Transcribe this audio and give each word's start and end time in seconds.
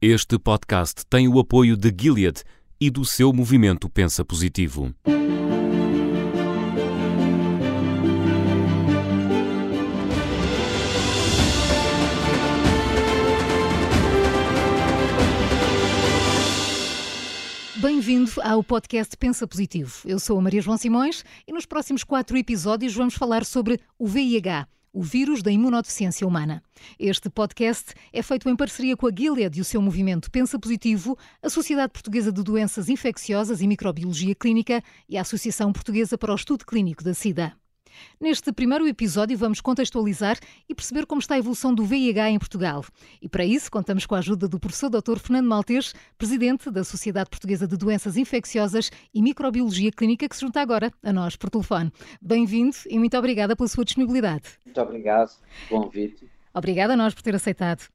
Este 0.00 0.38
podcast 0.38 1.04
tem 1.10 1.26
o 1.26 1.40
apoio 1.40 1.76
de 1.76 1.92
Gilead 1.92 2.44
e 2.80 2.88
do 2.88 3.04
seu 3.04 3.32
movimento 3.32 3.90
Pensa 3.90 4.24
Positivo. 4.24 4.94
Bem-vindo 17.74 18.30
ao 18.44 18.62
podcast 18.62 19.16
Pensa 19.16 19.48
Positivo. 19.48 19.92
Eu 20.04 20.20
sou 20.20 20.38
a 20.38 20.40
Maria 20.40 20.62
João 20.62 20.78
Simões 20.78 21.24
e 21.44 21.52
nos 21.52 21.66
próximos 21.66 22.04
quatro 22.04 22.36
episódios 22.36 22.94
vamos 22.94 23.16
falar 23.16 23.44
sobre 23.44 23.80
o 23.98 24.06
VIH 24.06 24.68
o 24.98 25.02
vírus 25.02 25.44
da 25.44 25.52
imunodeficiência 25.52 26.26
humana. 26.26 26.60
Este 26.98 27.30
podcast 27.30 27.94
é 28.12 28.20
feito 28.20 28.48
em 28.48 28.56
parceria 28.56 28.96
com 28.96 29.06
a 29.06 29.12
Gilead 29.16 29.56
e 29.56 29.60
o 29.60 29.64
seu 29.64 29.80
movimento 29.80 30.28
Pensa 30.28 30.58
Positivo, 30.58 31.16
a 31.40 31.48
Sociedade 31.48 31.92
Portuguesa 31.92 32.32
de 32.32 32.42
Doenças 32.42 32.88
Infecciosas 32.88 33.60
e 33.60 33.68
Microbiologia 33.68 34.34
Clínica 34.34 34.82
e 35.08 35.16
a 35.16 35.20
Associação 35.20 35.72
Portuguesa 35.72 36.18
para 36.18 36.32
o 36.32 36.34
Estudo 36.34 36.66
Clínico 36.66 37.04
da 37.04 37.14
SIDA. 37.14 37.54
Neste 38.20 38.52
primeiro 38.52 38.86
episódio, 38.86 39.36
vamos 39.36 39.60
contextualizar 39.60 40.38
e 40.68 40.74
perceber 40.74 41.06
como 41.06 41.20
está 41.20 41.34
a 41.34 41.38
evolução 41.38 41.74
do 41.74 41.84
VIH 41.84 42.30
em 42.30 42.38
Portugal. 42.38 42.84
E 43.20 43.28
para 43.28 43.44
isso, 43.44 43.70
contamos 43.70 44.06
com 44.06 44.14
a 44.14 44.18
ajuda 44.18 44.48
do 44.48 44.58
professor 44.58 44.88
Dr. 44.88 45.18
Fernando 45.18 45.46
Maltês, 45.46 45.94
presidente 46.16 46.70
da 46.70 46.84
Sociedade 46.84 47.30
Portuguesa 47.30 47.66
de 47.66 47.76
Doenças 47.76 48.16
Infecciosas 48.16 48.90
e 49.12 49.22
Microbiologia 49.22 49.90
Clínica, 49.90 50.28
que 50.28 50.36
se 50.36 50.42
junta 50.42 50.60
agora 50.60 50.92
a 51.02 51.12
nós 51.12 51.36
por 51.36 51.50
telefone. 51.50 51.92
Bem-vindo 52.20 52.76
e 52.88 52.98
muito 52.98 53.16
obrigada 53.16 53.54
pela 53.56 53.68
sua 53.68 53.84
disponibilidade. 53.84 54.44
Muito 54.64 54.80
obrigado 54.80 55.30
pelo 55.68 55.82
convite. 55.82 56.28
Obrigada 56.54 56.94
a 56.94 56.96
nós 56.96 57.14
por 57.14 57.22
ter 57.22 57.34
aceitado. 57.34 57.88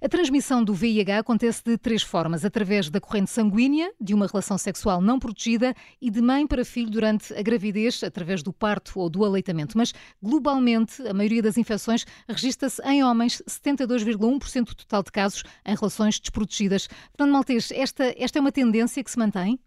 A 0.00 0.08
transmissão 0.08 0.62
do 0.62 0.72
VIH 0.72 1.18
acontece 1.18 1.60
de 1.64 1.76
três 1.76 2.02
formas: 2.02 2.44
através 2.44 2.88
da 2.88 3.00
corrente 3.00 3.30
sanguínea, 3.30 3.92
de 4.00 4.14
uma 4.14 4.28
relação 4.28 4.56
sexual 4.56 5.00
não 5.00 5.18
protegida 5.18 5.74
e 6.00 6.08
de 6.08 6.22
mãe 6.22 6.46
para 6.46 6.64
filho 6.64 6.88
durante 6.88 7.34
a 7.34 7.42
gravidez, 7.42 8.04
através 8.04 8.40
do 8.40 8.52
parto 8.52 9.00
ou 9.00 9.10
do 9.10 9.24
aleitamento. 9.24 9.76
Mas, 9.76 9.92
globalmente, 10.22 11.02
a 11.02 11.12
maioria 11.12 11.42
das 11.42 11.58
infecções 11.58 12.06
registra-se 12.28 12.80
em 12.82 13.02
homens, 13.02 13.42
72,1% 13.48 14.66
do 14.66 14.74
total 14.76 15.02
de 15.02 15.10
casos 15.10 15.42
em 15.66 15.74
relações 15.74 16.20
desprotegidas. 16.20 16.88
Fernando 17.16 17.32
Maltês, 17.32 17.72
esta, 17.72 18.14
esta 18.16 18.38
é 18.38 18.40
uma 18.40 18.52
tendência 18.52 19.02
que 19.02 19.10
se 19.10 19.18
mantém? 19.18 19.58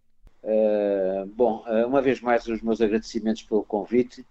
Uh, 0.43 1.25
bom, 1.35 1.65
uh, 1.67 1.85
uma 1.85 2.01
vez 2.01 2.21
mais, 2.21 2.47
os 2.47 2.61
meus 2.61 2.79
agradecimentos 2.79 3.43
pelo 3.43 3.63
convite 3.63 4.25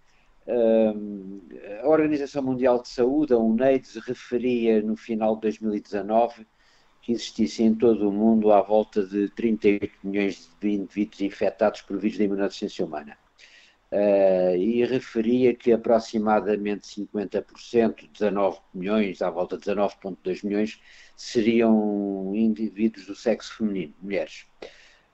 a 1.83 1.89
Organização 1.89 2.43
Mundial 2.43 2.83
de 2.83 2.89
Saúde, 2.89 3.33
a 3.33 3.39
UNAIDS, 3.39 3.97
referia 3.97 4.83
no 4.83 4.97
final 4.97 5.35
de 5.37 5.43
2019 5.43 6.47
que 7.03 7.13
existissem 7.13 7.67
em 7.67 7.75
todo 7.75 8.09
o 8.09 8.13
mundo 8.13 8.53
à 8.53 8.61
volta 8.61 9.05
de 9.05 9.29
38 9.31 9.93
milhões 10.05 10.51
de 10.61 10.71
indivíduos 10.71 11.21
infectados 11.21 11.83
por 11.83 11.99
vírus 11.99 12.19
da 12.19 12.25
imunodeficiência 12.25 12.85
humana. 12.85 13.17
Uh, 13.91 14.55
e 14.55 14.85
referia 14.85 15.53
que 15.53 15.73
aproximadamente 15.73 16.87
50%, 16.87 18.09
19 18.13 18.59
milhões, 18.73 19.21
à 19.21 19.31
volta 19.31 19.57
de 19.57 19.65
19,2 19.65 20.45
milhões, 20.45 20.81
seriam 21.17 22.33
indivíduos 22.35 23.07
do 23.07 23.17
sexo 23.17 23.57
feminino, 23.57 23.93
mulheres. 24.01 24.47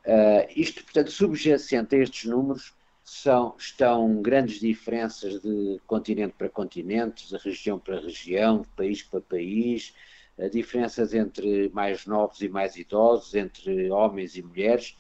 Uh, 0.05 0.47
isto, 0.55 0.85
portanto, 0.85 1.11
subjacente 1.11 1.97
a 1.97 1.99
estes 2.01 2.29
números, 2.29 2.75
são, 3.07 3.55
estão 3.57 4.21
grandes 4.21 4.59
diferenças 4.59 5.41
de 5.41 5.81
continente 5.87 6.35
para 6.37 6.49
continente, 6.49 7.29
de 7.29 7.37
região 7.39 7.79
para 7.79 8.01
região, 8.01 8.63
de 8.63 8.69
país 8.69 9.03
para 9.03 9.21
país, 9.21 9.95
diferenças 10.51 11.15
entre 11.15 11.71
mais 11.71 12.05
novos 12.05 12.43
e 12.43 12.49
mais 12.49 12.77
idosos, 12.77 13.35
entre 13.35 13.91
homens 13.91 14.37
e 14.37 14.43
mulheres. 14.43 14.97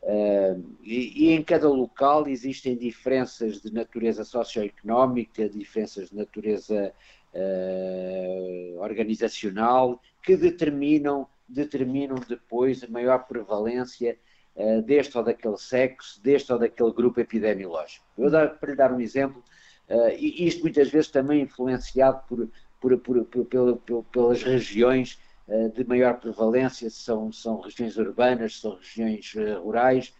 Uh, 0.00 0.76
e, 0.82 1.26
e, 1.26 1.32
em 1.32 1.42
cada 1.42 1.68
local 1.68 2.28
existem 2.28 2.76
diferenças 2.76 3.60
de 3.60 3.72
natureza 3.72 4.24
socioeconómica, 4.24 5.48
diferenças 5.48 6.10
de 6.10 6.16
natureza 6.16 6.94
uh, 7.34 8.78
organizacional, 8.80 10.00
que 10.22 10.36
determinam, 10.36 11.26
determinam 11.48 12.16
depois 12.28 12.84
a 12.84 12.88
maior 12.88 13.26
prevalência 13.26 14.16
uh, 14.58 14.82
deste 14.82 15.16
ou 15.16 15.24
daquele 15.24 15.56
sexo, 15.56 16.20
deste 16.22 16.52
ou 16.52 16.58
daquele 16.58 16.92
grupo 16.92 17.20
epidemiológico. 17.20 18.04
Eu 18.18 18.30
dar, 18.30 18.58
para 18.58 18.70
lhe 18.70 18.76
dar 18.76 18.92
um 18.92 19.00
exemplo, 19.00 19.42
uh, 19.88 20.10
e 20.18 20.46
isto 20.46 20.62
muitas 20.62 20.90
vezes 20.90 21.10
também 21.10 21.42
influenciado 21.42 22.22
por, 22.28 22.48
por, 22.80 23.24
por, 23.24 23.24
por 23.24 24.04
pelas 24.04 24.42
regiões 24.42 25.18
uh, 25.46 25.70
de 25.70 25.84
maior 25.84 26.18
prevalência, 26.18 26.90
são, 26.90 27.32
são 27.32 27.60
regiões 27.60 27.96
urbanas, 27.96 28.60
são 28.60 28.76
regiões 28.76 29.32
rurais. 29.62 30.12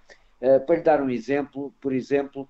para 0.66 0.76
lhe 0.76 0.82
dar 0.82 1.02
um 1.02 1.10
exemplo, 1.10 1.74
por 1.80 1.92
exemplo, 1.92 2.48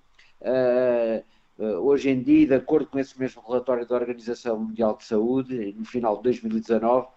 hoje 1.81 2.09
em 2.09 2.21
dia, 2.21 2.47
de 2.47 2.53
acordo 2.53 2.87
com 2.87 2.99
esse 2.99 3.19
mesmo 3.19 3.41
relatório 3.41 3.85
da 3.85 3.95
Organização 3.95 4.59
Mundial 4.59 4.95
de 4.95 5.05
Saúde, 5.05 5.73
no 5.77 5.85
final 5.85 6.17
de 6.17 6.23
2019, 6.23 7.07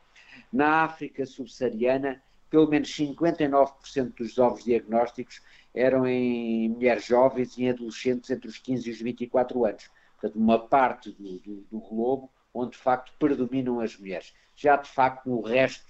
na 0.52 0.82
África 0.82 1.24
subsaariana, 1.24 2.20
pelo 2.52 2.68
menos 2.68 2.90
59% 2.90 4.12
dos 4.14 4.38
ovos 4.38 4.62
diagnósticos 4.62 5.40
eram 5.74 6.06
em 6.06 6.68
mulheres 6.68 7.06
jovens 7.06 7.56
e 7.56 7.64
em 7.64 7.70
adolescentes 7.70 8.28
entre 8.28 8.46
os 8.46 8.58
15 8.58 8.90
e 8.90 8.92
os 8.92 9.00
24 9.00 9.64
anos. 9.64 9.90
Portanto, 10.20 10.38
uma 10.38 10.58
parte 10.58 11.10
do, 11.12 11.38
do, 11.38 11.66
do 11.70 11.80
globo 11.80 12.30
onde 12.52 12.72
de 12.72 12.76
facto 12.76 13.10
predominam 13.18 13.80
as 13.80 13.96
mulheres. 13.96 14.34
Já 14.54 14.76
de 14.76 14.86
facto 14.86 15.30
no 15.30 15.40
resto 15.40 15.86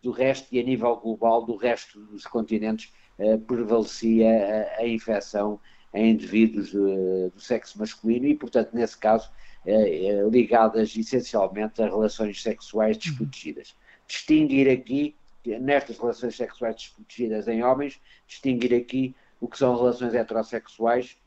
do 0.00 0.12
resto 0.12 0.54
e 0.54 0.60
a 0.60 0.62
nível 0.62 0.94
global 0.94 1.44
do 1.44 1.56
resto 1.56 1.98
dos 1.98 2.24
continentes 2.28 2.92
eh, 3.18 3.36
prevalecia 3.36 4.28
a, 4.78 4.82
a, 4.82 4.86
infecção 4.86 5.58
em 5.92 6.12
indivíduos 6.12 6.72
eh, 6.72 7.30
do 7.34 7.40
sexo 7.40 7.76
masculino 7.76 8.26
e, 8.26 8.36
portanto, 8.36 8.72
nesse 8.72 8.96
caso, 8.96 9.28
eh, 9.66 10.06
eh 10.06 10.28
ligadas 10.30 10.96
essencialmente 10.96 11.82
a 11.82 11.86
relações 11.86 12.40
sexuais 12.40 12.96
desprotegidas. 12.96 13.74
Distinguir 14.06 14.70
aqui 14.70 15.16
nestas 15.46 15.98
relações 15.98 16.36
sexuais 16.36 16.76
desprotegidas 16.76 17.48
em 17.48 17.62
homens, 17.62 18.00
distinguir 18.26 18.74
aqui 18.74 19.14
o 19.40 19.48
que 19.48 19.58
são 19.58 19.76
relações 19.76 20.14
heterossexuais 20.14 21.18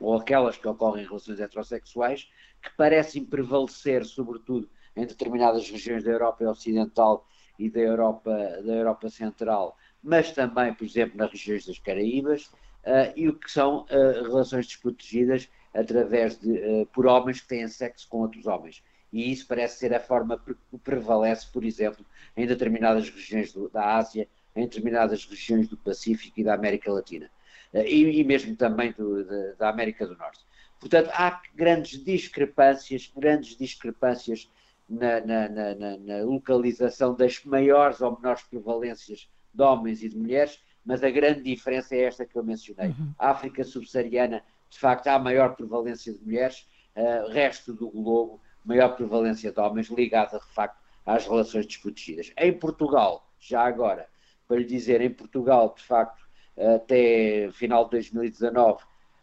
ou 0.00 0.14
aquelas 0.16 0.56
que 0.56 0.68
ocorrem 0.68 1.04
em 1.04 1.06
relações 1.06 1.40
heterossexuais, 1.40 2.28
que 2.62 2.70
parecem 2.76 3.24
prevalecer, 3.24 4.04
sobretudo, 4.04 4.68
em 4.94 5.06
determinadas 5.06 5.68
regiões 5.68 6.04
da 6.04 6.10
Europa 6.10 6.44
Ocidental 6.44 7.26
e 7.58 7.70
da 7.70 7.80
Europa, 7.80 8.30
da 8.64 8.72
Europa 8.74 9.08
Central, 9.08 9.76
mas 10.02 10.32
também, 10.32 10.72
por 10.74 10.84
exemplo, 10.84 11.16
nas 11.16 11.30
regiões 11.30 11.66
das 11.66 11.78
Caraíbas, 11.78 12.46
uh, 12.84 13.12
e 13.14 13.28
o 13.28 13.34
que 13.34 13.50
são 13.50 13.84
uh, 13.84 14.22
relações 14.22 14.66
desprotegidas 14.66 15.48
através 15.74 16.38
de, 16.38 16.52
uh, 16.52 16.86
por 16.86 17.06
homens 17.06 17.40
que 17.40 17.48
têm 17.48 17.66
sexo 17.68 18.08
com 18.08 18.20
outros 18.20 18.46
homens 18.46 18.82
e 19.12 19.30
isso 19.30 19.46
parece 19.46 19.78
ser 19.78 19.94
a 19.94 20.00
forma 20.00 20.38
que 20.38 20.54
prevalece, 20.78 21.46
por 21.52 21.64
exemplo, 21.64 22.04
em 22.36 22.46
determinadas 22.46 23.08
regiões 23.08 23.52
do, 23.52 23.68
da 23.68 23.96
Ásia, 23.96 24.28
em 24.54 24.64
determinadas 24.64 25.24
regiões 25.24 25.68
do 25.68 25.76
Pacífico 25.76 26.40
e 26.40 26.44
da 26.44 26.54
América 26.54 26.92
Latina, 26.92 27.30
eh, 27.72 27.88
e, 27.88 28.20
e 28.20 28.24
mesmo 28.24 28.56
também 28.56 28.92
do, 28.92 29.24
de, 29.24 29.54
da 29.54 29.68
América 29.68 30.06
do 30.06 30.16
Norte. 30.16 30.40
Portanto, 30.80 31.10
há 31.12 31.40
grandes 31.54 32.02
discrepâncias, 32.02 33.12
grandes 33.16 33.56
discrepâncias 33.56 34.50
na, 34.88 35.20
na, 35.20 35.48
na, 35.48 35.96
na, 35.98 36.22
localização 36.22 37.14
das 37.14 37.42
maiores 37.44 38.00
ou 38.00 38.16
menores 38.16 38.42
prevalências 38.42 39.28
de 39.52 39.62
homens 39.62 40.02
e 40.02 40.08
de 40.08 40.16
mulheres, 40.16 40.60
mas 40.84 41.02
a 41.02 41.10
grande 41.10 41.42
diferença 41.42 41.94
é 41.96 42.02
esta 42.02 42.24
que 42.24 42.36
eu 42.36 42.44
mencionei. 42.44 42.88
Uhum. 42.88 43.12
A 43.18 43.30
África 43.30 43.64
subsaariana, 43.64 44.42
de 44.70 44.78
facto, 44.78 45.08
há 45.08 45.18
maior 45.18 45.56
prevalência 45.56 46.12
de 46.12 46.24
mulheres, 46.24 46.68
uh, 46.94 47.30
resto 47.32 47.72
do 47.72 47.90
globo 47.90 48.40
maior 48.66 48.96
prevalência 48.96 49.52
de 49.52 49.60
homens 49.60 49.88
ligada, 49.88 50.38
de 50.38 50.54
facto, 50.54 50.78
às 51.04 51.26
relações 51.26 51.66
desprotegidas. 51.66 52.32
Em 52.36 52.52
Portugal, 52.52 53.30
já 53.38 53.62
agora, 53.62 54.08
para 54.48 54.58
lhe 54.58 54.64
dizer, 54.64 55.00
em 55.00 55.10
Portugal, 55.10 55.74
de 55.76 55.82
facto, 55.82 56.26
até 56.56 57.50
final 57.52 57.84
de 57.84 57.92
2019, 57.92 58.82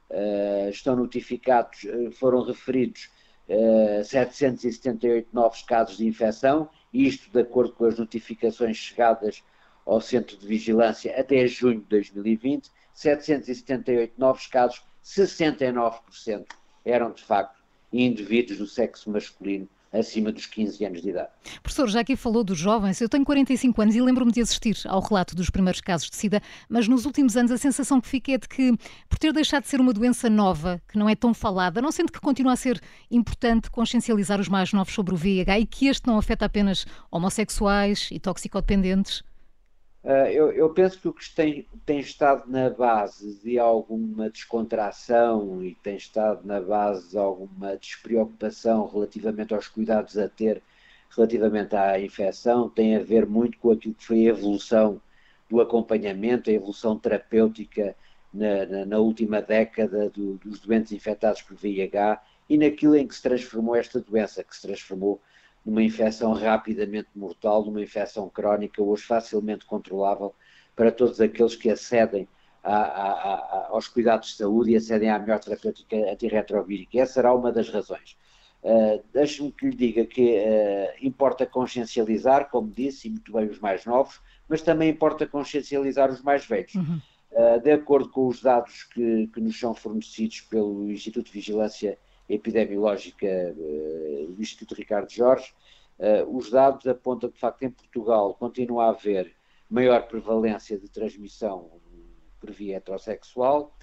eh, 0.09 0.69
estão 0.69 0.95
notificados, 0.95 1.85
eh, 1.85 2.11
foram 2.11 2.43
referidos 2.43 3.09
778 4.05 5.25
eh, 5.25 5.29
novos 5.33 5.63
casos 5.63 5.97
de 5.97 6.05
infecção, 6.05 6.69
isto 6.93 7.31
de 7.31 7.39
acordo 7.41 7.73
com 7.73 7.85
as 7.85 7.97
notificações 7.97 8.77
chegadas 8.77 9.43
ao 9.85 9.99
Centro 9.99 10.37
de 10.37 10.47
Vigilância 10.47 11.19
até 11.19 11.45
junho 11.47 11.81
de 11.81 11.87
2020, 11.87 12.71
778 12.93 14.13
novos 14.17 14.47
casos, 14.47 14.85
69% 15.03 16.45
eram 16.85 17.11
de 17.11 17.23
facto 17.23 17.62
e 17.93 18.03
indivíduos 18.03 18.57
do 18.57 18.67
sexo 18.67 19.09
masculino 19.09 19.69
acima 19.93 20.31
dos 20.31 20.47
15 20.47 20.83
anos 20.83 21.01
de 21.01 21.09
idade. 21.09 21.29
Professor, 21.61 21.87
já 21.87 21.99
aqui 21.99 22.15
falou 22.15 22.43
dos 22.43 22.57
jovens, 22.57 22.99
eu 22.99 23.07
tenho 23.07 23.23
45 23.23 23.79
anos 23.81 23.95
e 23.95 24.01
lembro-me 24.01 24.31
de 24.31 24.41
assistir 24.41 24.75
ao 24.85 24.99
relato 24.99 25.35
dos 25.35 25.49
primeiros 25.49 25.79
casos 25.79 26.09
de 26.09 26.15
SIDA, 26.15 26.41
mas 26.67 26.87
nos 26.87 27.05
últimos 27.05 27.37
anos 27.37 27.51
a 27.51 27.57
sensação 27.57 28.01
que 28.01 28.07
fica 28.07 28.31
é 28.31 28.37
de 28.37 28.49
que, 28.49 28.75
por 29.07 29.19
ter 29.19 29.31
deixado 29.31 29.63
de 29.63 29.69
ser 29.69 29.79
uma 29.79 29.93
doença 29.93 30.29
nova, 30.29 30.81
que 30.87 30.97
não 30.97 31.07
é 31.07 31.15
tão 31.15 31.33
falada, 31.33 31.81
não 31.81 31.91
sente 31.91 32.11
que 32.11 32.19
continua 32.19 32.53
a 32.53 32.57
ser 32.57 32.81
importante 33.11 33.69
consciencializar 33.69 34.39
os 34.39 34.49
mais 34.49 34.73
novos 34.73 34.93
sobre 34.93 35.13
o 35.13 35.17
VIH 35.17 35.59
e 35.59 35.65
que 35.65 35.87
este 35.87 36.07
não 36.07 36.17
afeta 36.17 36.45
apenas 36.45 36.85
homossexuais 37.11 38.09
e 38.11 38.19
toxicodependentes? 38.19 39.23
Uh, 40.03 40.27
eu, 40.31 40.51
eu, 40.51 40.69
penso 40.73 40.99
que 40.99 41.07
o 41.07 41.13
que 41.13 41.33
tem, 41.33 41.65
tem 41.85 41.99
estado 41.99 42.43
na 42.51 42.69
base 42.69 43.35
de 43.35 43.57
alguma 43.57 44.29
descontração 44.29 45.63
e 45.63 45.75
tem 45.75 45.95
estado 45.95 46.45
na 46.45 46.59
base 46.59 47.11
de 47.11 47.17
alguma 47.17 47.77
despreocupação 47.77 48.85
relativamente 48.85 49.53
aos 49.53 49.69
cuidados 49.69 50.17
a 50.17 50.27
ter 50.27 50.61
relativamente 51.15 51.75
à 51.75 51.99
infecção 51.99 52.69
tem 52.69 52.97
a 52.97 52.99
ver 52.99 53.25
muito 53.25 53.57
com 53.59 53.71
aquilo 53.71 53.93
que 53.93 54.05
foi 54.05 54.25
a 54.25 54.29
evolução 54.31 55.01
do 55.49 55.61
acompanhamento, 55.61 56.49
a 56.49 56.53
evolução 56.53 56.97
terapêutica 56.97 57.95
na, 58.33 58.65
na, 58.65 58.85
na 58.85 58.99
última 58.99 59.41
década 59.41 60.09
do, 60.09 60.35
dos 60.37 60.59
doentes 60.59 60.91
infectados 60.91 61.41
por 61.41 61.55
VIH 61.55 62.21
e 62.49 62.57
naquilo 62.57 62.95
em 62.95 63.07
que 63.07 63.15
se 63.15 63.21
transformou 63.21 63.75
esta 63.75 64.01
doença, 64.01 64.43
que 64.43 64.55
se 64.55 64.63
transformou 64.63 65.21
numa 65.65 65.81
infecção 65.81 66.33
rapidamente 66.33 67.09
mortal, 67.15 67.63
numa 67.65 67.81
infecção 67.81 68.29
crónica, 68.29 68.81
hoje 68.81 69.03
facilmente 69.03 69.65
controlável 69.65 70.33
para 70.75 70.91
todos 70.91 71.21
aqueles 71.21 71.55
que 71.55 71.69
acedem 71.69 72.27
a, 72.63 72.75
a, 72.75 73.33
a, 73.33 73.67
aos 73.69 73.87
cuidados 73.87 74.29
de 74.29 74.35
saúde 74.35 74.71
e 74.71 74.75
acedem 74.75 75.09
à 75.09 75.19
melhor 75.19 75.39
terapêutica 75.39 75.95
antirretrovírica. 76.11 76.99
Essa 76.99 77.13
será 77.13 77.33
uma 77.33 77.51
das 77.51 77.69
razões. 77.69 78.17
Uh, 78.63 79.03
Deixe-me 79.11 79.51
que 79.51 79.65
lhe 79.65 79.75
diga 79.75 80.05
que 80.05 80.37
uh, 80.37 81.05
importa 81.05 81.45
consciencializar, 81.45 82.49
como 82.49 82.71
disse, 82.71 83.07
e 83.07 83.11
muito 83.11 83.33
bem 83.33 83.47
os 83.47 83.59
mais 83.59 83.85
novos, 83.85 84.21
mas 84.47 84.61
também 84.61 84.89
importa 84.89 85.27
consciencializar 85.27 86.09
os 86.09 86.21
mais 86.21 86.45
velhos. 86.45 86.73
Uhum. 86.75 87.01
Uh, 87.31 87.59
de 87.61 87.71
acordo 87.71 88.09
com 88.09 88.27
os 88.27 88.41
dados 88.41 88.83
que, 88.83 89.27
que, 89.27 89.41
nos 89.41 89.59
são 89.59 89.73
fornecidos 89.73 90.41
pelo 90.41 90.89
Instituto 90.89 91.25
de 91.25 91.33
Vigilância 91.33 91.97
Epidemiológica 92.27 93.53
do 93.53 94.41
Instituto 94.41 94.75
Ricardo 94.75 95.11
Jorge, 95.11 95.53
os 96.27 96.49
dados 96.49 96.87
apontam 96.87 97.29
que, 97.29 97.35
de 97.35 97.41
facto, 97.41 97.63
em 97.63 97.69
Portugal 97.69 98.33
continua 98.35 98.85
a 98.85 98.89
haver 98.89 99.35
maior 99.69 100.07
prevalência 100.07 100.77
de 100.77 100.89
transmissão 100.89 101.69
por 102.39 102.51
via 102.51 102.77
heterossexual 102.77 103.75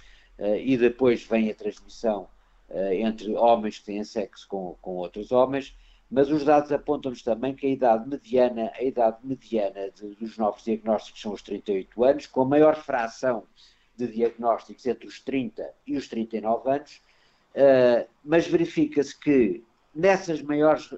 e 0.62 0.76
depois 0.76 1.24
vem 1.24 1.50
a 1.50 1.54
transmissão 1.54 2.28
entre 2.92 3.34
homens 3.34 3.78
que 3.78 3.86
têm 3.86 4.04
sexo 4.04 4.46
com, 4.48 4.76
com 4.80 4.96
outros 4.96 5.32
homens, 5.32 5.76
mas 6.10 6.30
os 6.30 6.44
dados 6.44 6.72
apontam-nos 6.72 7.22
também 7.22 7.54
que 7.54 7.66
a 7.66 7.70
idade 7.70 8.08
mediana, 8.08 8.72
a 8.74 8.82
idade 8.82 9.18
mediana 9.22 9.90
de, 9.90 10.14
dos 10.16 10.36
novos 10.36 10.64
diagnósticos 10.64 11.20
são 11.20 11.32
os 11.32 11.42
38 11.42 12.04
anos, 12.04 12.26
com 12.26 12.42
a 12.42 12.44
maior 12.44 12.76
fração 12.76 13.46
de 13.96 14.08
diagnósticos 14.08 14.86
entre 14.86 15.06
os 15.06 15.20
30 15.20 15.72
e 15.86 15.96
os 15.96 16.08
39 16.08 16.70
anos, 16.70 17.00
uh, 17.54 18.08
mas 18.24 18.46
verifica-se 18.46 19.18
que 19.18 19.64
nessas 19.94 20.42
maiores, 20.42 20.94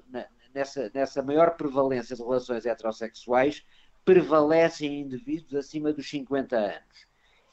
nessa, 0.54 0.90
nessa 0.94 1.22
maior 1.22 1.56
prevalência 1.56 2.16
de 2.16 2.22
relações 2.22 2.66
heterossexuais 2.66 3.64
prevalecem 4.04 5.00
indivíduos 5.00 5.54
acima 5.54 5.92
dos 5.92 6.08
50 6.08 6.56
anos 6.56 7.06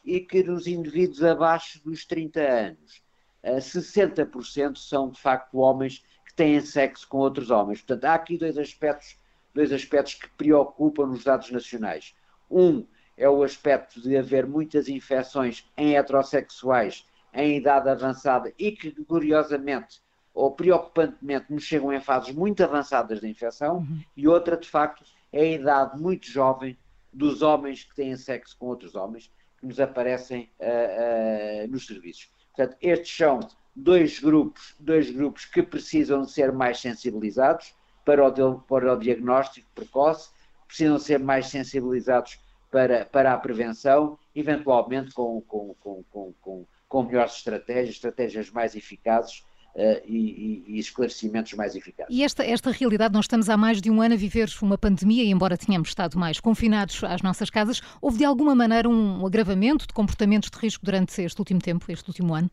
e 0.04 0.20
que 0.20 0.44
nos 0.44 0.66
indivíduos 0.66 1.24
abaixo 1.24 1.84
dos 1.84 2.06
30 2.06 2.40
anos, 2.42 3.04
uh, 3.44 3.58
60% 3.58 4.78
são 4.78 5.10
de 5.10 5.20
facto 5.20 5.58
homens 5.58 6.04
têm 6.40 6.62
sexo 6.62 7.06
com 7.06 7.18
outros 7.18 7.52
homens. 7.52 7.82
Portanto, 7.82 8.06
há 8.06 8.14
aqui 8.14 8.38
dois 8.38 8.58
aspectos, 8.58 9.18
dois 9.54 9.74
aspectos 9.74 10.14
que 10.14 10.30
preocupam 10.38 11.08
nos 11.08 11.26
dados 11.26 11.52
nacionais. 11.52 12.16
Um 12.50 12.88
é 13.18 13.30
o 13.30 13.44
aspecto 13.44 14.00
de 14.00 14.16
haver 14.16 14.48
muitas 14.48 14.88
infecções 14.88 15.70
em 15.76 15.98
heterossexuais 15.98 17.06
em 17.34 17.58
idade 17.58 17.90
avançada 17.90 18.54
e 18.58 18.72
que, 18.72 18.92
curiosamente 19.06 20.02
ou 20.34 20.52
preocupantemente, 20.52 21.52
nos 21.52 21.64
chegam 21.64 21.92
em 21.92 22.00
fases 22.00 22.34
muito 22.34 22.64
avançadas 22.64 23.20
da 23.20 23.28
infecção, 23.28 23.80
uhum. 23.80 24.00
e 24.16 24.28
outra, 24.28 24.56
de 24.56 24.70
facto, 24.70 25.04
é 25.34 25.42
a 25.42 25.52
idade 25.52 26.00
muito 26.00 26.28
jovem 26.28 26.78
dos 27.12 27.42
homens 27.42 27.84
que 27.84 27.96
têm 27.96 28.16
sexo 28.16 28.56
com 28.58 28.68
outros 28.68 28.96
homens, 28.96 29.32
que 29.60 29.66
nos 29.66 29.80
aparecem 29.80 30.50
uh, 30.60 31.66
uh, 31.66 31.72
nos 31.72 31.86
serviços. 31.86 32.32
Portanto, 32.56 32.78
estes 32.82 33.18
são 33.18 33.40
dois 33.76 34.20
grupos, 34.20 34.76
dois 34.80 35.12
grupos 35.12 35.46
que 35.46 35.62
precisam 35.62 36.24
ser 36.24 36.52
mais 36.52 36.80
sensibilizados 36.80 37.76
para 38.06 38.26
o, 38.26 38.60
para 38.62 38.94
o 38.94 38.98
diagnóstico 38.98 39.70
precoce, 39.76 40.30
precisam 40.68 41.00
ser 41.00 41.20
mais 41.20 41.48
sensibilizados 41.48 42.40
para, 42.72 43.06
para 43.06 43.34
a 43.34 43.38
prevenção, 43.38 44.18
eventualmente 44.34 45.12
com, 45.14 45.42
com, 45.42 45.76
com, 45.80 46.04
com, 46.12 46.66
com, 46.90 47.04
melhores 47.04 47.36
estratégias, 47.36 47.96
estratégias 47.96 48.52
mais 48.52 48.76
eficazes 48.76 49.48
Uh, 49.76 50.02
e, 50.04 50.66
e, 50.68 50.80
esclarecimentos 50.80 51.54
mais 51.54 51.76
eficazes. 51.76 52.14
E 52.14 52.24
esta, 52.24 52.44
esta 52.44 52.72
realidade, 52.72 53.14
nós 53.14 53.26
estamos 53.26 53.50
há 53.50 53.56
mais 53.56 53.80
de 53.80 53.90
um 53.92 54.02
ano 54.02 54.16
a 54.16 54.18
viver 54.18 54.50
uma 54.64 54.80
pandemia 54.80 55.24
e, 55.24 55.30
embora 55.30 55.56
tenhamos 55.56 55.90
estado 55.90 56.18
mais 56.18 56.40
confinados 56.40 57.04
às 57.04 57.22
nossas 57.22 57.52
casas, 57.52 57.80
houve 58.02 58.18
de 58.18 58.26
alguma 58.26 58.56
maneira 58.56 58.90
um 58.90 59.24
agravamento 59.26 59.86
de 59.86 59.94
comportamentos 59.94 60.50
de 60.50 60.58
risco 60.58 60.84
durante 60.84 61.22
este 61.22 61.40
último 61.40 61.62
tempo, 61.62 61.86
este 61.92 62.10
último 62.10 62.34
ano? 62.34 62.50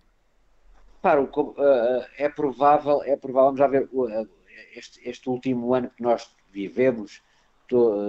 Repara, 0.96 1.22
uh, 1.22 2.04
é 2.18 2.28
provável, 2.28 3.02
é 3.02 3.16
provável, 3.16 3.46
vamos 3.46 3.60
já 3.60 3.66
ver, 3.66 3.88
uh, 3.90 4.28
este, 4.76 5.00
este, 5.08 5.28
último 5.28 5.72
ano 5.74 5.90
que 5.96 6.02
nós 6.02 6.30
vivemos 6.52 7.22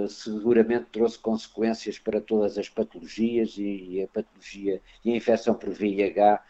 seguramente 0.08 0.86
trouxe 0.92 1.18
consequências 1.18 1.98
para 1.98 2.20
todas 2.20 2.56
as 2.58 2.68
patologias 2.68 3.54
e, 3.58 4.02
a 4.02 4.08
patologia 4.08 4.80
e 5.04 5.12
a 5.12 5.16
infecção 5.16 5.54
por 5.54 5.70
VIH 5.70 6.42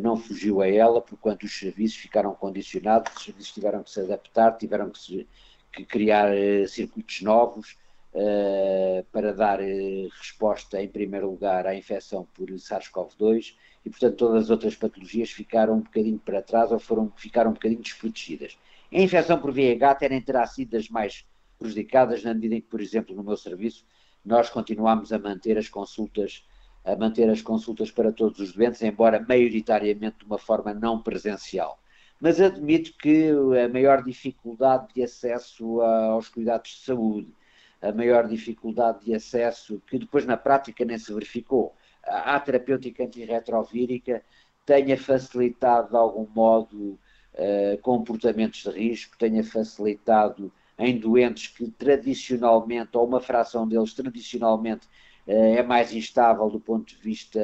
não 0.00 0.16
fugiu 0.16 0.60
a 0.60 0.68
ela, 0.68 1.00
porquanto 1.00 1.44
os 1.44 1.58
serviços 1.58 1.98
ficaram 1.98 2.32
condicionados, 2.34 3.12
os 3.16 3.24
serviços 3.24 3.52
tiveram 3.52 3.82
que 3.82 3.90
se 3.90 4.00
adaptar, 4.00 4.56
tiveram 4.56 4.90
que, 4.90 4.98
se, 4.98 5.28
que 5.72 5.84
criar 5.84 6.28
circuitos 6.68 7.22
novos, 7.22 7.76
Uh, 8.14 9.02
para 9.10 9.32
dar 9.32 9.58
uh, 9.58 10.08
resposta, 10.18 10.82
em 10.82 10.86
primeiro 10.86 11.30
lugar, 11.30 11.66
à 11.66 11.74
infecção 11.74 12.28
por 12.34 12.46
SARS-CoV-2 12.50 13.54
e, 13.86 13.88
portanto, 13.88 14.16
todas 14.16 14.44
as 14.44 14.50
outras 14.50 14.76
patologias 14.76 15.30
ficaram 15.30 15.76
um 15.76 15.80
bocadinho 15.80 16.18
para 16.18 16.42
trás 16.42 16.70
ou 16.70 16.78
foram, 16.78 17.10
ficaram 17.16 17.52
um 17.52 17.54
bocadinho 17.54 17.80
desprotegidas. 17.80 18.58
A 18.92 18.98
infecção 18.98 19.40
por 19.40 19.50
VIH 19.50 19.94
terá 20.26 20.46
sido 20.46 20.72
das 20.72 20.90
mais 20.90 21.24
prejudicadas 21.62 22.22
na 22.22 22.34
medida 22.34 22.56
em 22.56 22.60
que, 22.60 22.68
por 22.68 22.80
exemplo, 22.80 23.14
no 23.14 23.24
meu 23.24 23.36
serviço, 23.36 23.86
nós 24.24 24.50
continuamos 24.50 25.12
a 25.12 25.18
manter 25.18 25.56
as 25.56 25.68
consultas 25.68 26.44
a 26.84 26.96
manter 26.96 27.28
as 27.30 27.40
consultas 27.40 27.90
para 27.90 28.12
todos 28.12 28.40
os 28.40 28.52
doentes, 28.52 28.82
embora 28.82 29.24
maioritariamente 29.28 30.18
de 30.18 30.24
uma 30.24 30.38
forma 30.38 30.74
não 30.74 31.00
presencial. 31.00 31.78
Mas 32.20 32.40
admito 32.40 32.92
que 32.98 33.30
a 33.64 33.68
maior 33.68 34.02
dificuldade 34.02 34.88
de 34.94 35.02
acesso 35.02 35.80
aos 35.80 36.28
cuidados 36.28 36.70
de 36.70 36.84
saúde, 36.84 37.32
a 37.80 37.92
maior 37.92 38.28
dificuldade 38.28 39.04
de 39.04 39.14
acesso, 39.14 39.80
que 39.86 39.98
depois 39.98 40.24
na 40.24 40.36
prática 40.36 40.84
nem 40.84 40.98
se 40.98 41.12
verificou, 41.12 41.74
à 42.04 42.38
terapêutica 42.38 43.04
antirretrovírica 43.04 44.22
tenha 44.64 44.96
facilitado 44.96 45.90
de 45.90 45.96
algum 45.96 46.26
modo 46.32 46.98
uh, 47.34 47.78
comportamentos 47.80 48.62
de 48.62 48.70
risco, 48.70 49.16
tenha 49.18 49.42
facilitado 49.42 50.52
em 50.86 50.98
doentes 50.98 51.48
que 51.48 51.70
tradicionalmente, 51.70 52.96
ou 52.96 53.06
uma 53.06 53.20
fração 53.20 53.66
deles 53.66 53.94
tradicionalmente, 53.94 54.86
uh, 55.26 55.30
é 55.30 55.62
mais 55.62 55.92
instável 55.92 56.48
do 56.50 56.60
ponto 56.60 56.94
de 56.94 57.00
vista 57.00 57.40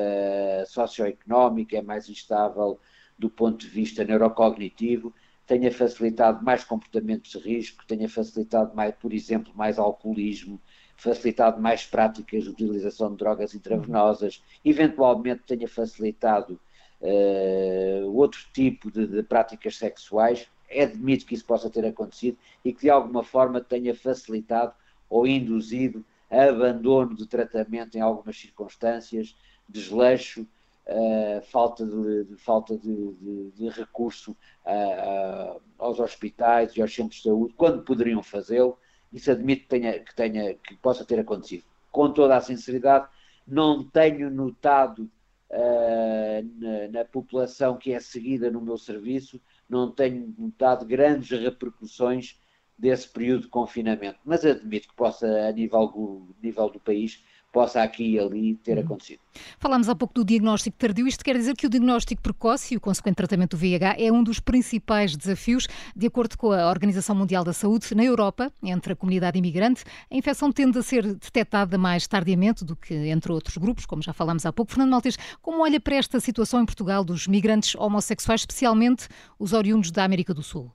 socioeconómico, 0.66 1.74
é 1.74 1.82
mais 1.82 2.08
instável 2.08 2.78
do 3.18 3.28
ponto 3.28 3.58
de 3.58 3.68
vista 3.68 4.04
neurocognitivo, 4.04 5.12
tenha 5.46 5.72
facilitado 5.72 6.44
mais 6.44 6.62
comportamentos 6.62 7.32
de 7.32 7.38
risco, 7.38 7.84
tenha 7.86 8.08
facilitado 8.08 8.76
mais, 8.76 8.94
por 8.94 9.12
exemplo, 9.14 9.52
mais 9.56 9.78
alcoolismo, 9.78 10.60
facilitado 10.94 11.60
mais 11.60 11.86
práticas 11.86 12.44
de 12.44 12.50
utilização 12.50 13.10
de 13.10 13.16
drogas 13.16 13.54
intravenosas, 13.54 14.42
eventualmente 14.64 15.42
tenha 15.46 15.66
facilitado 15.66 16.60
uh, 17.00 18.14
outro 18.14 18.40
tipo 18.52 18.90
de, 18.90 19.06
de, 19.06 19.22
práticas 19.22 19.76
sexuais, 19.76 20.48
admito 20.70 21.26
que 21.26 21.34
isso 21.34 21.44
possa 21.44 21.70
ter 21.70 21.84
acontecido 21.84 22.36
e 22.64 22.72
que 22.72 22.82
de 22.82 22.90
alguma 22.90 23.24
forma 23.24 23.60
tenha 23.60 23.94
facilitado 23.94 24.74
ou 25.08 25.26
induzido 25.26 26.04
abandono 26.30 27.14
de 27.14 27.26
tratamento 27.26 27.96
em 27.96 28.00
algumas 28.00 28.38
circunstâncias, 28.38 29.34
desleixo, 29.68 30.46
uh, 30.86 31.42
falta, 31.46 31.86
de, 31.86 32.24
de 32.24 32.36
falta 32.36 32.76
de, 32.76 33.50
de 33.54 33.68
recurso 33.68 34.32
uh, 34.64 35.56
uh, 35.56 35.62
aos 35.78 35.98
hospitais 36.00 36.76
e 36.76 36.82
aos 36.82 36.94
centros 36.94 37.22
de 37.22 37.28
saúde, 37.28 37.54
quando 37.56 37.82
poderiam 37.82 38.22
fazê-lo, 38.22 38.78
isso 39.12 39.30
admito 39.30 39.62
que, 39.62 39.68
tenha, 39.68 39.98
que, 40.00 40.14
tenha, 40.14 40.54
que 40.54 40.76
possa 40.76 41.04
ter 41.04 41.18
acontecido. 41.18 41.64
Com 41.90 42.12
toda 42.12 42.36
a 42.36 42.40
sinceridade, 42.40 43.08
não 43.46 43.82
tenho 43.82 44.30
notado 44.30 45.10
uh, 45.50 46.60
na, 46.60 46.88
na, 46.88 47.04
população 47.04 47.78
que 47.78 47.92
é 47.92 48.00
seguida 48.00 48.50
no 48.50 48.60
meu 48.60 48.76
serviço, 48.76 49.40
não 49.68 49.90
tenho 49.90 50.34
notado 50.38 50.86
grandes 50.86 51.30
repercussões 51.30 52.40
desse 52.76 53.08
período 53.08 53.42
de 53.42 53.48
confinamento, 53.48 54.20
mas 54.24 54.44
admito 54.44 54.88
que 54.88 54.94
possa, 54.94 55.26
a 55.48 55.52
nível, 55.52 56.28
nível 56.40 56.70
do 56.70 56.78
país, 56.78 57.24
possa 57.58 57.82
aqui 57.82 58.12
e 58.12 58.20
ali 58.20 58.54
ter 58.54 58.78
uhum. 58.78 58.84
acontecido. 58.84 59.18
Falámos 59.58 59.88
há 59.88 59.96
pouco 59.96 60.14
do 60.14 60.24
diagnóstico 60.24 60.78
tardio. 60.78 61.08
Isto 61.08 61.24
quer 61.24 61.36
dizer 61.36 61.56
que 61.56 61.66
o 61.66 61.68
diagnóstico 61.68 62.22
precoce 62.22 62.74
e 62.74 62.76
o 62.76 62.80
consequente 62.80 63.16
tratamento 63.16 63.56
do 63.56 63.56
VIH 63.56 63.96
é 63.98 64.12
um 64.12 64.22
dos 64.22 64.38
principais 64.38 65.16
desafios, 65.16 65.66
de 65.96 66.06
acordo 66.06 66.38
com 66.38 66.52
a 66.52 66.70
Organização 66.70 67.16
Mundial 67.16 67.42
da 67.42 67.52
Saúde. 67.52 67.92
Na 67.96 68.04
Europa, 68.04 68.52
entre 68.62 68.92
a 68.92 68.96
comunidade 68.96 69.36
imigrante, 69.36 69.82
a 70.08 70.14
infecção 70.14 70.52
tende 70.52 70.78
a 70.78 70.82
ser 70.84 71.02
detectada 71.02 71.76
mais 71.76 72.06
tardiamente 72.06 72.64
do 72.64 72.76
que 72.76 72.94
entre 72.94 73.32
outros 73.32 73.56
grupos, 73.56 73.84
como 73.84 74.02
já 74.02 74.12
falámos 74.12 74.46
há 74.46 74.52
pouco. 74.52 74.70
Fernando 74.70 74.92
Maltês, 74.92 75.18
como 75.42 75.64
olha 75.64 75.80
para 75.80 75.96
esta 75.96 76.20
situação 76.20 76.62
em 76.62 76.64
Portugal 76.64 77.02
dos 77.02 77.26
migrantes 77.26 77.74
homossexuais, 77.74 78.42
especialmente 78.42 79.08
os 79.36 79.52
oriundos 79.52 79.90
da 79.90 80.04
América 80.04 80.32
do 80.32 80.44
Sul? 80.44 80.70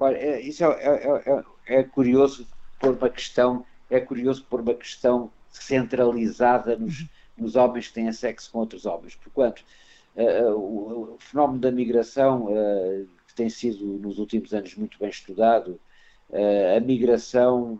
Olha, 0.00 0.16
é, 0.16 0.40
isso 0.40 0.64
é, 0.64 0.66
é, 0.66 1.44
é, 1.68 1.78
é 1.78 1.82
curioso 1.84 2.44
por 2.80 2.90
uma 2.90 3.08
questão, 3.08 3.64
é 3.88 4.00
curioso 4.00 4.44
por 4.50 4.60
uma 4.60 4.74
questão 4.74 5.30
centralizada 5.62 6.76
nos, 6.76 7.00
uhum. 7.00 7.08
nos 7.38 7.56
homens 7.56 7.88
que 7.88 7.94
têm 7.94 8.12
sexo 8.12 8.50
com 8.50 8.58
outros 8.58 8.86
homens. 8.86 9.14
Porquanto 9.14 9.62
uh, 10.16 10.50
o, 10.52 11.14
o, 11.14 11.18
fenómeno 11.18 11.60
da 11.60 11.70
migração, 11.70 12.46
uh, 12.46 13.08
que 13.28 13.34
tem 13.34 13.48
sido 13.48 13.84
nos 13.98 14.18
últimos 14.18 14.52
anos 14.52 14.74
muito 14.74 14.98
bem 14.98 15.08
estudado, 15.08 15.80
uh, 16.30 16.76
a 16.76 16.80
migração, 16.80 17.78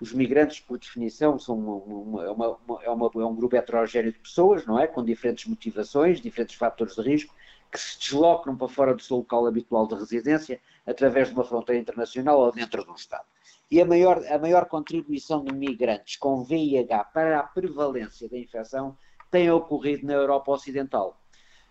os 0.00 0.12
migrantes, 0.12 0.60
por 0.60 0.78
definição, 0.78 1.38
são 1.38 1.58
uma, 1.58 2.30
uma, 2.30 2.30
uma, 2.32 2.84
é, 2.84 2.90
uma, 2.90 3.10
é 3.14 3.24
um 3.24 3.34
grupo 3.34 3.56
heterogéneo 3.56 4.12
de 4.12 4.18
pessoas, 4.18 4.64
não 4.64 4.78
é? 4.78 4.86
Com 4.86 5.04
diferentes 5.04 5.46
motivações, 5.46 6.20
diferentes 6.20 6.54
fatores 6.54 6.94
de 6.94 7.02
risco, 7.02 7.34
que 7.70 7.78
se 7.78 7.98
deslocam 7.98 8.56
para 8.56 8.68
fora 8.68 8.94
do 8.94 9.02
seu 9.02 9.18
local 9.18 9.46
habitual 9.46 9.86
de 9.86 9.94
residência 9.94 10.60
através 10.86 11.28
de 11.28 11.34
uma 11.34 11.44
fronteira 11.44 11.80
internacional 11.80 12.40
ou 12.40 12.52
dentro 12.52 12.84
de 12.84 12.90
um 12.90 12.94
Estado. 12.94 13.24
E 13.70 13.80
a 13.80 13.84
maior, 13.84 14.24
a 14.26 14.38
maior 14.38 14.64
contribuição 14.66 15.44
de 15.44 15.52
migrantes 15.52 16.16
com 16.16 16.42
VIH 16.42 17.04
para 17.04 17.40
a 17.40 17.42
prevalência 17.42 18.28
da 18.28 18.38
infecção 18.38 18.96
tem 19.30 19.50
ocorrido 19.50 20.06
na 20.06 20.14
Europa 20.14 20.52
Ocidental. 20.52 21.20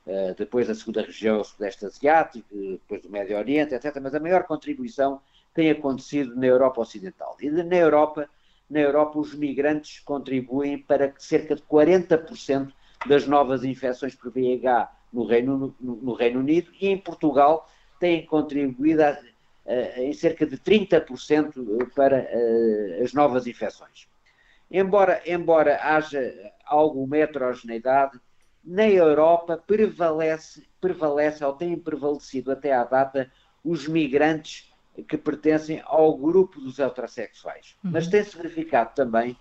Uh, 0.05 0.33
depois 0.37 0.67
da 0.67 0.75
segunda 0.75 1.01
região, 1.01 1.43
Sudeste 1.43 1.85
Asiático, 1.85 2.47
depois 2.53 3.01
do 3.01 3.09
Médio 3.09 3.35
Oriente, 3.35 3.73
etc. 3.73 3.97
Mas 4.01 4.13
a 4.13 4.19
maior 4.19 4.43
contribuição 4.43 5.19
tem 5.53 5.71
acontecido 5.71 6.35
na 6.35 6.45
Europa 6.45 6.81
Ocidental. 6.81 7.35
E 7.41 7.49
na 7.49 7.75
Europa, 7.75 8.29
na 8.69 8.79
Europa 8.79 9.17
os 9.17 9.33
migrantes 9.33 9.99
contribuem 9.99 10.77
para 10.77 11.13
cerca 11.17 11.55
de 11.55 11.63
40% 11.63 12.71
das 13.07 13.25
novas 13.25 13.63
infecções 13.63 14.13
por 14.13 14.31
VIH 14.31 14.91
no 15.11 15.25
Reino, 15.25 15.75
no, 15.79 15.95
no 15.95 16.13
Reino 16.13 16.39
Unido 16.41 16.71
e 16.79 16.87
em 16.87 16.97
Portugal 16.97 17.67
têm 17.99 18.25
contribuído 18.25 19.03
a, 19.03 19.17
em 19.97 20.13
cerca 20.13 20.45
de 20.45 20.57
30% 20.57 21.91
para 21.93 22.19
uh, 22.19 23.03
as 23.03 23.13
novas 23.13 23.47
infecções. 23.47 24.07
Embora, 24.71 25.21
embora 25.25 25.79
haja 25.81 26.33
alguma 26.65 27.17
heterogeneidade, 27.17 28.19
na 28.63 28.87
Europa 28.87 29.57
prevalece, 29.57 30.67
prevalece 30.79 31.43
ou 31.43 31.53
têm 31.53 31.77
prevalecido 31.77 32.51
até 32.51 32.73
à 32.73 32.83
data 32.83 33.31
os 33.63 33.87
migrantes 33.87 34.71
que 35.07 35.17
pertencem 35.17 35.81
ao 35.85 36.17
grupo 36.17 36.59
dos 36.59 36.79
heterossexuais. 36.79 37.77
Uhum. 37.83 37.91
Mas 37.91 38.07
tem-se 38.07 38.35
verificado 38.35 38.93
também, 38.95 39.37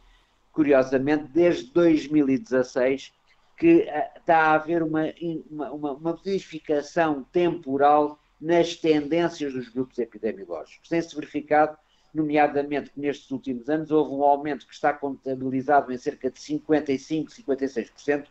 curiosamente, 0.52 1.24
desde 1.24 1.72
2016, 1.72 3.12
que 3.56 3.88
está 4.16 4.38
a 4.38 4.54
haver 4.54 4.82
uma, 4.82 5.04
uma, 5.50 5.72
uma 5.72 5.94
modificação 5.94 7.24
temporal 7.32 8.18
nas 8.40 8.76
tendências 8.76 9.52
dos 9.52 9.68
grupos 9.68 9.98
epidemiológicos. 9.98 10.88
Tem-se 10.88 11.14
verificado, 11.14 11.76
nomeadamente, 12.12 12.90
que 12.90 13.00
nestes 13.00 13.30
últimos 13.30 13.68
anos 13.68 13.90
houve 13.90 14.14
um 14.14 14.22
aumento 14.22 14.66
que 14.66 14.74
está 14.74 14.92
contabilizado 14.92 15.92
em 15.92 15.98
cerca 15.98 16.30
de 16.30 16.40
55, 16.40 17.30
56% 17.30 18.26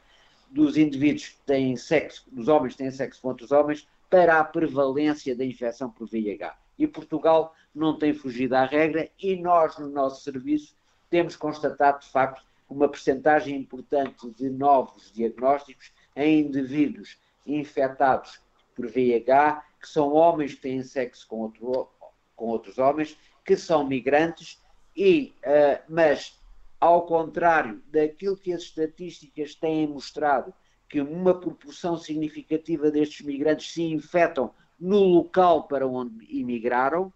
dos 0.50 0.78
indivíduos 0.78 1.30
que 1.30 1.42
têm 1.46 1.76
sexo, 1.76 2.26
dos 2.32 2.48
homens 2.48 2.74
que 2.74 2.80
têm 2.80 2.92
sexo 2.92 3.22
com 3.22 3.30
outros 3.30 3.52
homens, 3.52 3.88
para 4.10 4.40
a 4.40 4.44
prevalência 4.44 5.36
da 5.36 5.44
infecção 5.44 5.90
por 5.90 6.08
VIH. 6.08 6.56
E 6.78 6.88
Portugal 6.88 7.54
não 7.74 7.98
tem 7.98 8.14
fugido 8.14 8.56
à 8.56 8.66
regra 8.66 9.10
e 9.20 9.36
nós, 9.36 9.78
no 9.78 9.90
nosso 9.90 10.24
serviço, 10.24 10.76
temos 11.10 11.36
constatado, 11.36 12.02
de 12.02 12.10
facto, 12.10 12.44
uma 12.70 12.90
percentagem 12.90 13.56
importante 13.58 14.30
de 14.32 14.50
novos 14.50 15.12
diagnósticos 15.12 15.92
em 16.16 16.42
indivíduos 16.42 17.18
infectados 17.46 18.40
por 18.76 18.88
VIH 18.88 19.64
que 19.86 19.92
são 19.92 20.14
homens 20.14 20.56
que 20.56 20.62
têm 20.62 20.82
sexo 20.82 21.28
com, 21.28 21.42
outro, 21.42 21.88
com 22.36 22.46
outros 22.48 22.80
homens, 22.80 23.16
que 23.46 23.56
são 23.56 23.86
migrantes, 23.86 24.60
e, 24.98 25.36
uh, 25.44 25.84
mas, 25.88 26.42
ao 26.80 27.06
contrário 27.06 27.84
daquilo 27.92 28.36
que 28.36 28.52
as 28.52 28.64
estatísticas 28.64 29.54
têm 29.54 29.88
mostrado, 29.88 30.52
que 30.90 31.00
uma 31.00 31.40
proporção 31.40 31.98
significativa 31.98 32.90
destes 32.90 33.24
migrantes 33.24 33.74
se 33.74 33.84
infectam 33.84 34.52
no 34.80 35.00
local 35.04 35.68
para 35.68 35.88
onde 35.88 36.26
imigraram, 36.36 37.14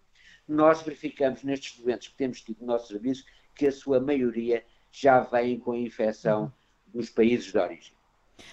nós 0.47 0.83
verificamos 0.83 1.43
nestes 1.43 1.79
doentes 1.79 2.09
que 2.09 2.17
temos 2.17 2.41
tido 2.41 2.61
no 2.61 2.67
nosso 2.67 2.87
serviço 2.87 3.25
que 3.55 3.65
a 3.65 3.71
sua 3.71 3.99
maioria 3.99 4.63
já 4.91 5.21
vem 5.21 5.59
com 5.59 5.71
a 5.71 5.77
infecção 5.77 6.53
dos 6.85 7.09
países 7.09 7.51
de 7.51 7.57
origem. 7.57 7.98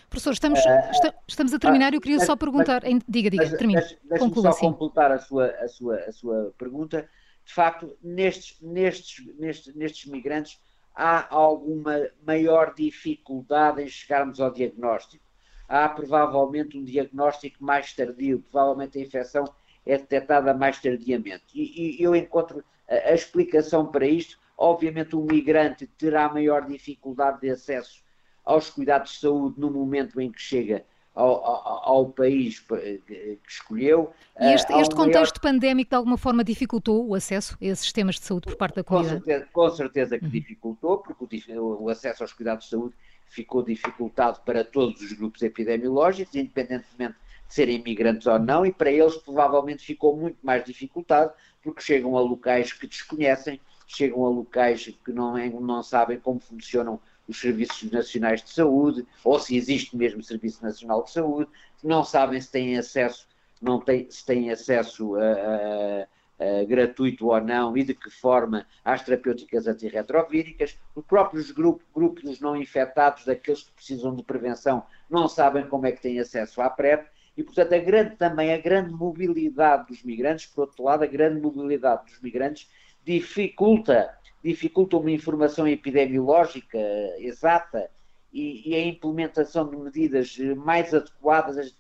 Professor, 0.09 0.33
estamos, 0.33 0.61
uh, 0.61 1.13
estamos 1.27 1.53
a 1.55 1.59
terminar. 1.59 1.95
Eu 1.95 2.01
queria 2.01 2.19
mas, 2.19 2.27
só 2.27 2.37
perguntar. 2.37 2.83
Mas, 2.85 3.03
diga, 3.09 3.31
diga, 3.31 3.57
termine. 3.57 3.81
Deixe-me 4.05 4.35
só 4.35 4.49
assim. 4.49 4.73
completar 4.73 5.13
a 5.13 5.19
sua, 5.19 5.47
a, 5.47 5.69
sua, 5.69 5.97
a 5.97 6.13
sua 6.13 6.55
pergunta. 6.59 7.09
De 7.45 7.53
facto, 7.53 7.97
nestes, 8.03 8.61
nestes, 8.61 9.25
nestes, 9.39 9.75
nestes 9.75 10.11
migrantes 10.11 10.59
há 10.95 11.27
alguma 11.33 12.09
maior 12.27 12.75
dificuldade 12.75 13.83
em 13.83 13.89
chegarmos 13.89 14.41
ao 14.41 14.51
diagnóstico. 14.51 15.25
Há 15.69 15.89
provavelmente 15.89 16.79
um 16.79 16.85
diagnóstico 16.85 17.63
mais 17.63 17.93
tardio, 17.93 18.41
provavelmente 18.51 18.99
a 18.99 19.03
infecção 19.03 19.45
é 19.85 19.99
detectada 19.99 20.55
mais 20.55 20.81
tardiamente. 20.81 21.45
E, 21.55 22.01
e 22.01 22.03
eu 22.03 22.17
encontro 22.17 22.65
a, 22.89 23.11
a 23.11 23.15
explicação 23.15 23.87
para 23.87 24.07
isto. 24.07 24.39
Obviamente, 24.57 25.15
o 25.15 25.23
migrante 25.23 25.87
terá 25.87 26.29
maior 26.29 26.67
dificuldade 26.67 27.43
de 27.43 27.51
acesso 27.51 28.03
aos 28.47 28.71
cuidados 28.71 29.11
de 29.13 29.19
saúde 29.19 29.61
no 29.61 29.71
momento 29.71 30.21
em 30.21 30.31
que 30.31 30.41
chega 30.41 30.85
ao, 31.17 31.45
ao, 31.45 31.89
ao 31.89 32.07
país 32.11 32.61
que 32.61 33.41
escolheu. 33.49 34.13
E 34.39 34.53
este, 34.53 34.73
este 34.75 34.95
contexto 34.95 35.43
maior... 35.43 35.55
pandémico 35.55 35.91
de 35.91 35.97
alguma 35.97 36.17
forma 36.17 36.45
dificultou 36.45 37.09
o 37.09 37.15
acesso 37.15 37.57
a 37.61 37.65
esses 37.65 37.81
sistemas 37.81 38.17
de 38.17 38.25
saúde 38.25 38.47
por 38.47 38.57
parte 38.57 38.77
da 38.77 38.85
comunidade? 38.85 39.21
Com 39.21 39.27
certeza, 39.27 39.49
com 39.53 39.71
certeza 39.71 40.19
que 40.19 40.25
uhum. 40.27 40.31
dificultou, 40.31 40.99
porque 40.99 41.53
o, 41.59 41.85
o 41.85 41.89
acesso 41.89 42.23
aos 42.23 42.33
cuidados 42.33 42.67
de 42.67 42.71
saúde 42.71 42.95
ficou 43.27 43.63
dificultado 43.63 44.41
para 44.45 44.63
todos 44.63 45.01
os 45.01 45.13
grupos 45.13 45.43
epidemiológicos, 45.43 46.35
independentemente 46.37 47.17
de 47.49 47.55
serem 47.55 47.77
imigrantes 47.77 48.27
ou 48.27 48.39
não, 48.39 48.67
e 48.67 48.73
para 48.73 48.91
eles 48.91 49.17
provavelmente 49.17 49.85
ficou 49.85 50.17
muito 50.17 50.39
mais 50.43 50.65
dificultado, 50.65 51.33
porque 51.63 51.81
chegam 51.81 52.17
a 52.17 52.21
locais 52.21 52.73
que 52.73 52.87
desconhecem, 52.87 53.61
chegam 53.87 54.25
a 54.25 54.29
locais 54.29 54.93
que 55.05 55.13
não, 55.13 55.37
é, 55.37 55.49
não 55.49 55.83
sabem 55.83 56.19
como 56.19 56.39
funcionam 56.41 57.01
os 57.29 57.41
serviços 57.41 57.91
nacionais 57.91 58.43
de 58.43 58.51
saúde, 58.51 59.07
ou 59.25 59.39
se 59.39 59.57
existe 59.57 59.97
mesmo 59.97 60.23
Serviço 60.23 60.63
Nacional 60.63 61.03
de 61.03 61.11
Saúde, 61.11 61.51
não 61.83 62.05
sabem 62.05 62.41
se 62.41 62.51
têm 62.51 62.77
acesso, 62.77 63.27
não 63.61 63.81
têm, 63.81 64.11
se 64.11 64.25
têm 64.25 64.51
acesso 64.51 65.17
a, 65.17 66.07
a, 66.39 66.65
gratuito 66.65 67.29
ou 67.29 67.41
não 67.41 67.77
e 67.77 67.83
de 67.83 67.95
que 67.95 68.11
forma 68.11 68.67
às 68.85 69.03
terapêuticas 69.03 69.67
antirretrovíricas. 69.67 70.79
Os 70.95 71.05
próprios 71.05 71.51
grupos, 71.51 71.87
grupos 71.95 72.41
não 72.41 72.57
infectados, 72.57 73.25
daqueles 73.25 73.63
que 73.63 73.73
precisam 73.73 74.15
de 74.15 74.23
prevenção, 74.23 74.85
não 75.09 75.29
sabem 75.29 75.67
como 75.67 75.87
é 75.87 75.93
que 75.93 76.03
têm 76.03 76.21
acesso 76.21 76.61
à 76.61 76.69
PrEP. 76.69 77.09
E, 77.37 77.43
portanto, 77.43 77.75
a 77.75 77.79
grande, 77.79 78.17
também 78.17 78.53
a 78.53 78.59
grande 78.59 78.91
mobilidade 78.93 79.89
dos 79.89 80.03
migrantes, 80.03 80.47
por 80.47 80.63
outro 80.63 80.85
lado, 80.85 81.05
a 81.05 81.07
grande 81.07 81.41
mobilidade 81.41 82.07
dos 82.07 82.21
migrantes 82.21 82.69
dificulta 83.05 84.11
dificulta 84.47 84.97
uma 84.97 85.11
informação 85.11 85.67
epidemiológica 85.67 86.79
exata 87.19 87.91
e, 88.33 88.71
e, 88.71 88.75
a 88.77 88.87
implementação 88.87 89.69
de 89.69 89.77
medidas 89.77 90.39
mais 90.57 90.95
adequadas, 90.95 91.59
as 91.59 91.75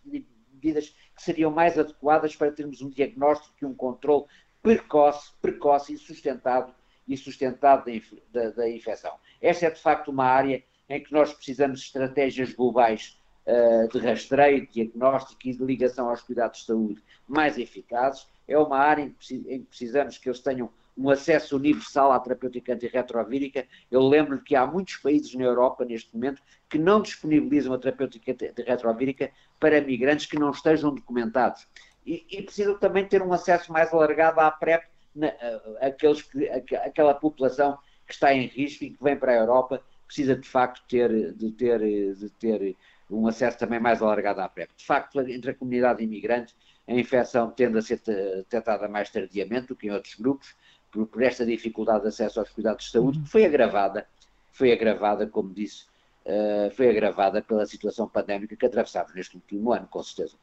medidas 0.53 0.89
que 1.15 1.23
seriam 1.23 1.51
mais 1.51 1.79
adequadas 1.79 2.35
para 2.35 2.51
termos 2.51 2.83
um 2.83 2.91
diagnóstico 2.91 3.55
e 3.63 3.65
um 3.67 3.75
controle 3.75 4.25
precoce, 4.61 5.31
precoce 5.41 5.95
e 5.95 5.99
sustentado 5.99 6.75
e 7.07 7.17
sustentado 7.17 7.85
da, 7.85 8.43
da, 8.43 8.51
da 8.51 8.69
infecção. 8.69 9.13
Esta 9.41 9.67
é 9.67 9.71
de 9.71 9.81
facto 9.81 10.11
uma 10.11 10.25
área 10.25 10.65
em 10.89 11.01
que 11.01 11.13
nós 11.13 11.33
precisamos 11.33 11.81
de 11.81 11.87
estratégias 11.87 12.53
globais 12.53 13.17
uh, 13.47 13.89
de 13.93 14.05
rastreio, 14.05 14.67
de 14.67 14.73
diagnóstico 14.73 15.41
e 15.45 15.55
de 15.55 15.65
ligação 15.65 16.09
aos 16.09 16.23
cuidados 16.23 16.61
de 16.61 16.67
saúde 16.67 17.01
mais 17.29 17.59
eficazes. 17.59 18.27
É 18.49 18.59
uma 18.59 18.79
área 18.79 19.03
em 19.03 19.11
que, 19.11 19.61
precisamos 19.69 20.19
que 20.19 20.29
eles 20.29 20.41
tenham 20.41 20.69
um 20.97 21.11
acesso 21.11 21.57
universal 21.57 22.13
à 22.13 22.19
terapêutica 22.19 22.75
antirretrovírica. 22.75 23.67
Eu 23.91 24.01
lembro 24.07 24.41
que 24.43 24.57
há 24.57 24.67
muitos 24.67 24.97
países 24.97 25.35
na 25.35 25.45
Europa, 25.45 25.85
neste 25.85 26.15
momento, 26.15 26.43
que 26.69 26.79
não 26.79 27.03
disponibilizam 27.03 27.75
a 27.75 27.79
terapêutica 27.79 28.33
antirretrovírica 28.33 29.31
para 29.61 29.81
migrantes 29.81 30.27
que 30.27 30.39
não 30.39 30.51
estejam 30.51 30.95
documentados. 30.95 31.67
E, 32.07 32.25
e 32.31 32.43
precisam 32.43 32.79
também 32.79 33.05
ter 33.05 33.21
um 33.21 33.33
acesso 33.33 33.73
mais 33.73 33.93
alargado 33.93 34.41
à 34.41 34.51
PrEP, 34.51 34.85
na, 35.15 35.33
aqueles 35.81 36.23
que, 36.23 36.49
aquela 36.49 37.15
população 37.15 37.79
que 38.07 38.13
está 38.13 38.33
em 38.33 38.47
risco 38.47 38.85
e 38.85 38.91
que 38.91 39.03
vem 39.03 39.17
para 39.17 39.33
a 39.33 39.37
Europa 39.37 39.83
precisa 40.07 40.37
de 40.37 40.49
facto 40.49 40.83
ter, 40.89 41.33
de 41.35 41.51
ter, 41.53 41.81
de 42.15 42.31
ter 42.31 42.77
um 43.11 43.27
acesso 43.27 43.59
também 43.59 43.81
mais 43.81 44.01
alargado 44.01 44.41
à 44.41 44.49
PrEP. 44.49 44.71
De 44.77 44.85
facto, 44.85 45.21
entre 45.21 45.51
a 45.51 45.55
comunidade 45.55 46.03
imigrante, 46.03 46.55
a 46.89 46.95
infecção 46.95 47.51
tende 47.51 47.79
a 47.79 47.83
ser 47.83 48.01
detectada 48.05 48.89
mais 48.89 49.11
tardiamente 49.11 49.67
do 49.67 49.77
que 49.77 49.89
em 49.89 49.91
outros 49.91 50.15
grupos, 50.15 50.55
por, 50.97 51.07
por 51.07 51.23
esta 51.23 51.45
dificuldade 51.45 52.03
de 52.03 52.09
acesso 52.09 52.41
aos 52.41 52.49
cuidados 52.49 52.87
de 52.87 52.91
saúde, 52.91 53.21
que 53.21 53.29
foi 53.29 53.45
agravada, 53.45 54.07
foi 54.51 54.73
agravada, 54.73 55.27
como 55.27 55.53
disse, 55.53 55.85
uh, 56.25 56.71
foi 56.75 56.89
agravada 56.89 57.43
pela 57.43 57.67
situação 57.67 58.09
pandémica 58.09 58.57
que 58.57 58.65
atravessamos 58.65 59.15
neste 59.15 59.37
último 59.37 59.73
ano, 59.73 59.87
com 59.89 60.03
certeza. 60.03 60.37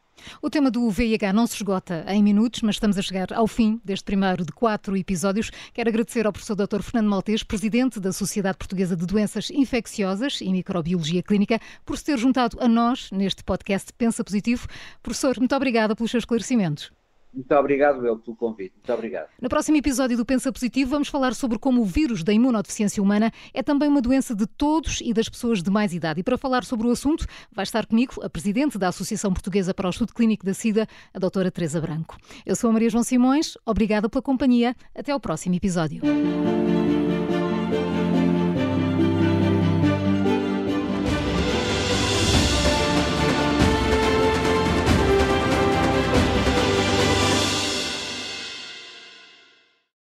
O 0.44 0.50
tema 0.52 0.70
do 0.70 0.88
VIH 0.92 1.34
não 1.34 1.48
se 1.48 1.56
esgota 1.56 2.06
em 2.08 2.22
minutos, 2.22 2.62
mas 2.62 2.76
estamos 2.76 3.00
a 3.00 3.02
chegar 3.02 3.34
ao 3.34 3.48
fim 3.48 3.82
deste 3.84 4.06
primeiro 4.06 4.46
de 4.46 4.52
quatro 4.52 4.96
episódios. 4.96 5.50
Quero 5.74 5.90
agradecer 5.90 6.28
ao 6.28 6.32
professor 6.32 6.56
Dr. 6.56 6.84
Fernando 6.84 7.10
Maltês, 7.10 7.42
presidente 7.42 8.00
da 8.00 8.14
Sociedade 8.14 8.60
Portuguesa 8.60 8.96
de 8.96 9.08
Doenças 9.08 9.50
Infecciosas 9.50 10.40
e 10.40 10.50
Microbiologia 10.50 11.24
Clínica, 11.24 11.60
por 11.84 11.98
se 11.98 12.06
ter 12.06 12.18
juntado 12.20 12.60
a 12.62 12.68
nós 12.68 13.10
neste 13.12 13.44
podcast 13.44 13.92
Pensa 13.94 14.24
Positivo. 14.24 14.68
Professor, 15.02 15.40
muito 15.40 15.56
obrigada 15.56 15.96
pelos 15.96 16.12
seus 16.12 16.22
esclarecimentos. 16.22 16.92
Muito 17.34 17.52
obrigado 17.56 18.06
eu 18.06 18.18
pelo 18.18 18.36
convite. 18.36 18.74
Muito 18.76 18.94
obrigado. 18.94 19.30
No 19.42 19.50
próximo 19.50 19.78
episódio 19.78 20.16
do 20.16 20.26
Pensa 20.26 20.52
Positivo 20.52 20.92
vamos 20.92 21.08
falar 21.08 21.34
sobre 21.34 21.58
como 21.58 21.82
o 21.82 21.86
vírus 21.86 22.24
da 22.24 22.32
imunodeficiência 22.32 23.02
humana 23.02 23.32
é 23.54 23.64
também 23.64 23.90
uma 23.90 24.02
doença 24.02 24.36
de 24.36 24.46
todos 24.46 25.02
e 25.02 25.14
das 25.14 25.28
pessoas 25.28 25.64
de 25.64 25.72
mais 25.72 25.94
idade. 25.94 26.20
E 26.20 26.24
para 26.24 26.38
falar 26.38 26.64
sobre 26.64 26.88
o 26.88 26.92
assunto 26.92 27.26
vai 27.52 27.64
estar 27.64 27.86
comigo 27.86 28.14
a 28.24 28.30
presidente 28.30 28.78
da 28.78 28.90
Associação 28.90 29.34
Portuguesa 29.34 29.74
para 29.74 29.88
o 29.88 29.90
Estudo 29.90 30.14
Clínico 30.14 30.46
da 30.46 30.54
SIDA, 30.54 30.88
a 31.14 31.20
doutora 31.20 31.50
Teresa 31.50 31.82
Branco. 31.82 32.18
Eu 32.46 32.56
sou 32.56 32.70
a 32.70 32.74
Maria 32.74 32.90
João 32.90 33.04
Simões. 33.04 33.58
Obrigada 33.66 34.08
pela 34.10 34.22
companhia. 34.22 34.76
Até 34.96 35.12
ao 35.12 35.20
próximo 35.20 35.56
episódio. 35.56 36.02